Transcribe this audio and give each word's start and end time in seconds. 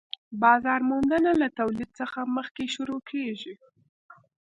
بازار 0.41 0.81
موندنه 0.89 1.31
له 1.41 1.47
تولید 1.59 1.89
څخه 1.99 2.19
مخکې 2.35 2.63
شروع 2.75 3.01
کيږي 3.11 3.53